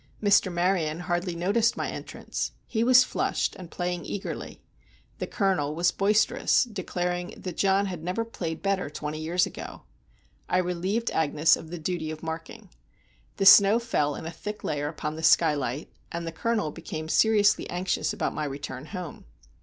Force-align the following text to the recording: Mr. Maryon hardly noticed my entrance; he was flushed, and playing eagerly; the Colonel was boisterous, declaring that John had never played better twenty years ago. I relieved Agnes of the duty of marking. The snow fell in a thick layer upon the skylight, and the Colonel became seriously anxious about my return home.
Mr. 0.19 0.51
Maryon 0.51 1.01
hardly 1.01 1.35
noticed 1.35 1.77
my 1.77 1.87
entrance; 1.91 2.53
he 2.65 2.83
was 2.83 3.03
flushed, 3.03 3.55
and 3.57 3.69
playing 3.69 4.03
eagerly; 4.03 4.59
the 5.19 5.27
Colonel 5.27 5.75
was 5.75 5.91
boisterous, 5.91 6.63
declaring 6.63 7.35
that 7.37 7.55
John 7.57 7.85
had 7.85 8.03
never 8.03 8.25
played 8.25 8.63
better 8.63 8.89
twenty 8.89 9.19
years 9.19 9.45
ago. 9.45 9.83
I 10.49 10.57
relieved 10.57 11.11
Agnes 11.11 11.55
of 11.55 11.69
the 11.69 11.77
duty 11.77 12.09
of 12.09 12.23
marking. 12.23 12.71
The 13.37 13.45
snow 13.45 13.77
fell 13.77 14.15
in 14.15 14.25
a 14.25 14.31
thick 14.31 14.63
layer 14.63 14.87
upon 14.87 15.17
the 15.17 15.21
skylight, 15.21 15.91
and 16.11 16.25
the 16.25 16.31
Colonel 16.31 16.71
became 16.71 17.07
seriously 17.07 17.69
anxious 17.69 18.11
about 18.11 18.33
my 18.33 18.45
return 18.45 18.87
home. 18.87 19.25